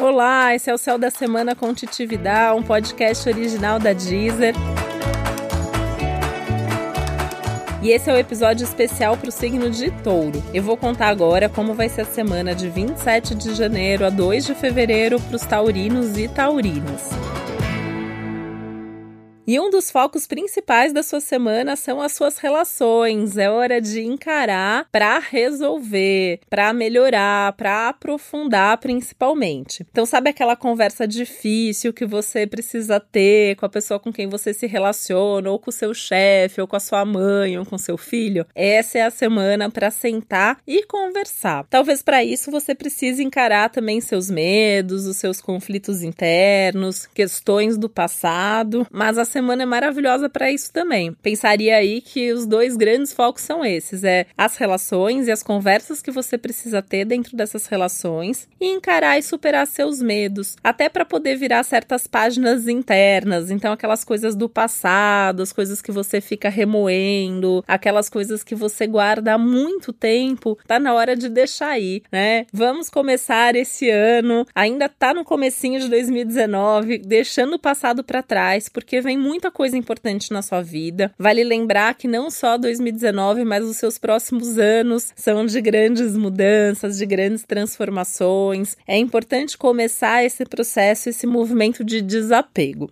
[0.00, 4.54] Olá, esse é o Céu da Semana com Titividade, um podcast original da Deezer.
[7.82, 10.40] E esse é o episódio especial para o signo de Touro.
[10.54, 14.46] Eu vou contar agora como vai ser a semana de 27 de janeiro a 2
[14.46, 17.10] de fevereiro para os taurinos e taurinas.
[19.48, 23.38] E um dos focos principais da sua semana são as suas relações.
[23.38, 29.86] É hora de encarar para resolver, para melhorar, para aprofundar principalmente.
[29.90, 34.52] Então, sabe aquela conversa difícil que você precisa ter com a pessoa com quem você
[34.52, 37.96] se relaciona, ou com o seu chefe, ou com a sua mãe, ou com seu
[37.96, 38.44] filho?
[38.54, 41.64] Essa é a semana para sentar e conversar.
[41.70, 47.88] Talvez para isso você precise encarar também seus medos, os seus conflitos internos, questões do
[47.88, 51.12] passado, mas a semana é maravilhosa para isso também.
[51.12, 56.02] Pensaria aí que os dois grandes focos são esses: é as relações e as conversas
[56.02, 61.04] que você precisa ter dentro dessas relações e encarar e superar seus medos, até para
[61.04, 63.48] poder virar certas páginas internas.
[63.52, 68.88] Então, aquelas coisas do passado, as coisas que você fica remoendo, aquelas coisas que você
[68.88, 72.44] guarda há muito tempo, tá na hora de deixar aí, né?
[72.52, 78.68] Vamos começar esse ano, ainda tá no comecinho de 2019, deixando o passado para trás,
[78.68, 81.12] porque vem muita coisa importante na sua vida.
[81.18, 86.96] Vale lembrar que não só 2019, mas os seus próximos anos são de grandes mudanças,
[86.96, 88.74] de grandes transformações.
[88.86, 92.90] É importante começar esse processo, esse movimento de desapego.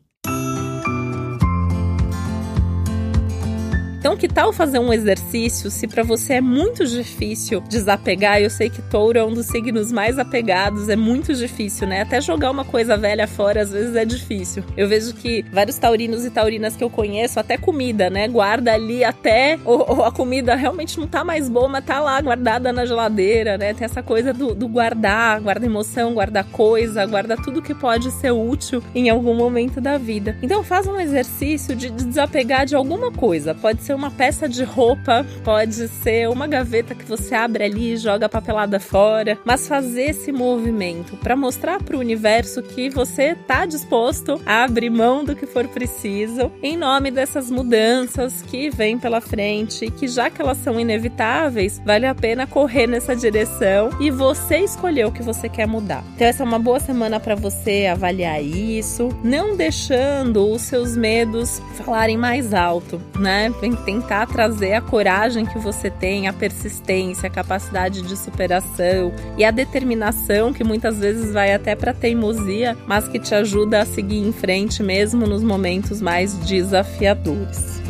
[4.07, 8.41] Então, que tal fazer um exercício se para você é muito difícil desapegar?
[8.41, 12.03] Eu sei que touro é um dos signos mais apegados, é muito difícil, né?
[12.03, 14.63] Até jogar uma coisa velha fora às vezes é difícil.
[14.77, 18.29] Eu vejo que vários taurinos e taurinas que eu conheço, até comida, né?
[18.29, 22.21] Guarda ali até ou, ou a comida realmente não tá mais boa, mas tá lá
[22.21, 23.75] guardada na geladeira, né?
[23.75, 28.31] Tem essa coisa do, do guardar, guarda emoção, guarda coisa, guarda tudo que pode ser
[28.31, 30.37] útil em algum momento da vida.
[30.41, 33.53] Então, faz um exercício de desapegar de alguma coisa.
[33.53, 37.97] Pode ser uma peça de roupa, pode ser uma gaveta que você abre ali e
[37.97, 43.33] joga a papelada fora, mas fazer esse movimento para mostrar para o universo que você
[43.33, 48.99] está disposto a abrir mão do que for preciso em nome dessas mudanças que vêm
[48.99, 54.11] pela frente que já que elas são inevitáveis, vale a pena correr nessa direção e
[54.11, 56.05] você escolher o que você quer mudar.
[56.15, 61.61] Então essa é uma boa semana para você avaliar isso, não deixando os seus medos
[61.75, 63.51] falarem mais alto, né?
[63.77, 69.51] Tentar trazer a coragem que você tem, a persistência, a capacidade de superação e a
[69.51, 74.33] determinação que muitas vezes vai até para teimosia, mas que te ajuda a seguir em
[74.33, 77.86] frente mesmo nos momentos mais desafiadores.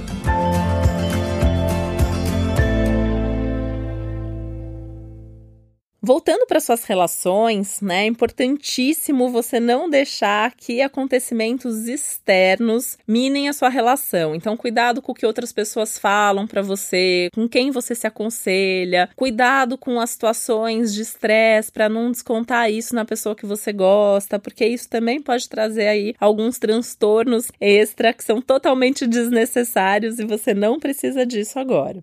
[6.06, 13.53] Voltando para suas relações, né, é importantíssimo você não deixar que acontecimentos externos minem a
[13.53, 14.33] sua relação.
[14.33, 19.11] Então, cuidado com o que outras pessoas falam para você, com quem você se aconselha,
[19.17, 24.38] cuidado com as situações de estresse para não descontar isso na pessoa que você gosta,
[24.38, 30.55] porque isso também pode trazer aí alguns transtornos extra que são totalmente desnecessários e você
[30.55, 32.00] não precisa disso agora.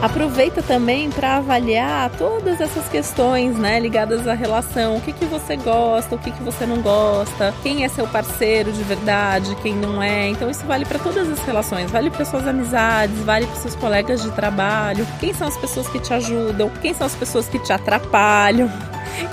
[0.00, 4.96] Aproveita também para avaliar todas essas questões, né, ligadas à relação.
[4.96, 8.70] O que que você gosta, o que que você não gosta, quem é seu parceiro
[8.72, 10.28] de verdade, quem não é.
[10.28, 14.22] Então isso vale para todas as relações, vale para suas amizades, vale para seus colegas
[14.22, 15.04] de trabalho.
[15.18, 16.70] Quem são as pessoas que te ajudam?
[16.80, 18.70] Quem são as pessoas que te atrapalham?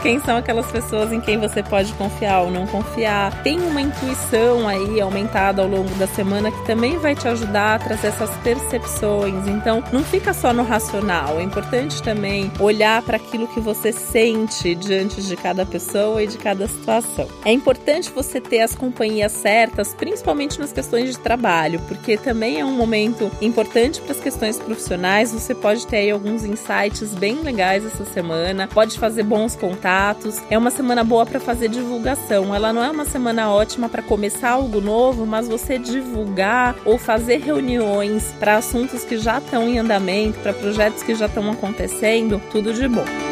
[0.02, 3.44] Quem são aquelas pessoas em quem você pode confiar ou não confiar.
[3.44, 7.80] Tem uma intuição aí aumentada ao longo da semana que também vai te ajudar a
[7.80, 9.48] trazer essas percepções.
[9.48, 11.40] Então, não fica só no racional.
[11.40, 16.38] É importante também olhar para aquilo que você sente diante de cada pessoa e de
[16.38, 17.28] cada situação.
[17.44, 22.66] É importante você ter as companhias certas, principalmente nas questões de trabalho, porque também é
[22.66, 25.32] um momento importante para as questões profissionais.
[25.32, 30.42] Você pode ter aí alguns insights bem legais essa semana, pode fazer bons contatos.
[30.50, 32.54] É uma semana boa para fazer divulgação.
[32.54, 37.38] Ela não é uma semana ótima para começar algo novo, mas você divulgar ou fazer
[37.38, 42.74] reuniões para assuntos que já estão em andamento, para projetos que já estão acontecendo, tudo
[42.74, 43.25] de bom.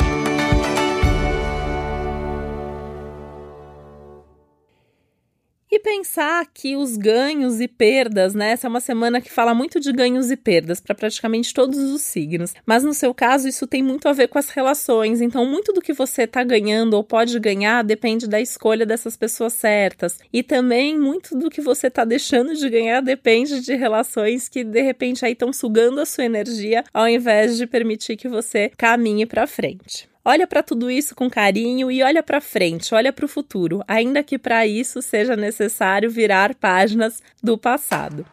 [5.83, 8.51] Pensar que os ganhos e perdas, né?
[8.51, 12.01] Essa é uma semana que fala muito de ganhos e perdas para praticamente todos os
[12.01, 12.53] signos.
[12.65, 15.21] Mas no seu caso, isso tem muito a ver com as relações.
[15.21, 19.53] Então, muito do que você está ganhando ou pode ganhar depende da escolha dessas pessoas
[19.53, 20.18] certas.
[20.31, 24.81] E também muito do que você está deixando de ganhar depende de relações que de
[24.81, 29.45] repente aí estão sugando a sua energia ao invés de permitir que você caminhe para
[29.45, 30.12] frente.
[30.25, 34.24] Olha para tudo isso com carinho e olha para frente, olha para o futuro, ainda
[34.24, 38.25] que para isso seja necessário virar páginas do passado.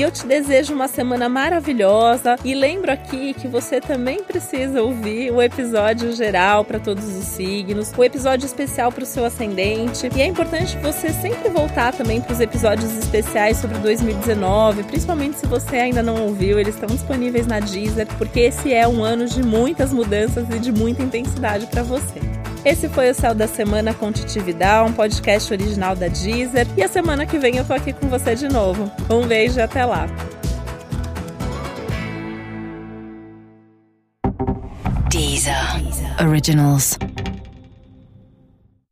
[0.00, 5.30] E eu te desejo uma semana maravilhosa e lembro aqui que você também precisa ouvir
[5.30, 10.08] o episódio geral para todos os signos, o episódio especial para o seu ascendente.
[10.16, 15.46] E é importante você sempre voltar também para os episódios especiais sobre 2019, principalmente se
[15.46, 19.42] você ainda não ouviu, eles estão disponíveis na Deezer, porque esse é um ano de
[19.42, 22.29] muitas mudanças e de muita intensidade para você.
[22.64, 26.66] Esse foi o Céu da Semana com Titividade, um podcast original da Deezer.
[26.76, 28.90] E a semana que vem eu tô aqui com você de novo.
[29.10, 30.06] Um beijo e até lá.
[35.10, 35.82] Deezer.
[35.82, 36.28] Deezer.
[36.28, 36.98] Originals.